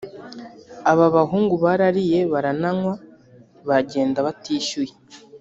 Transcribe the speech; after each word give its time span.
Aba 0.91 1.05
bahungu 1.15 1.55
barariye 1.63 2.19
barananywa 2.33 2.93
bagenda 3.67 4.17
batishyuye 4.27 4.93